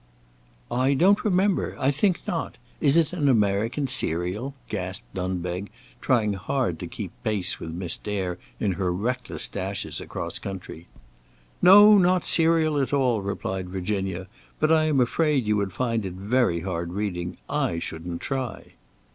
"I 0.71 0.95
don't 0.95 1.23
remember; 1.23 1.75
I 1.77 1.91
think 1.91 2.21
not. 2.25 2.57
Is 2.79 2.97
it 2.97 3.13
an 3.13 3.29
American 3.29 3.85
serial?" 3.85 4.55
gasped 4.67 5.05
Dunbeg, 5.13 5.69
trying 6.01 6.33
hard 6.33 6.79
to 6.79 6.87
keep 6.87 7.11
pace 7.23 7.59
with 7.59 7.69
Miss 7.69 7.97
Dare 7.97 8.39
in 8.59 8.71
her 8.71 8.91
reckless 8.91 9.47
dashes 9.47 10.01
across 10.01 10.39
country. 10.39 10.87
"No, 11.61 11.99
not 11.99 12.25
serial 12.25 12.79
at 12.81 12.93
all!" 12.93 13.21
replied 13.21 13.69
Virginia; 13.69 14.25
"but 14.59 14.71
I 14.71 14.85
am 14.85 14.99
afraid 14.99 15.45
you 15.45 15.55
would 15.57 15.71
find 15.71 16.03
it 16.03 16.13
very 16.13 16.61
hard 16.61 16.93
reading. 16.93 17.37
I 17.47 17.77
shouldn't 17.77 18.21
try." 18.21 18.71